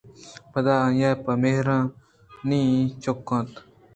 پدا 0.51 0.73
آئیءَ 0.85 1.19
پہ 1.23 1.31
مہروا 1.41 1.77
نی 2.47 2.59
ءَ 2.87 2.91
چکّ 3.03 3.29
اِت 3.35 3.49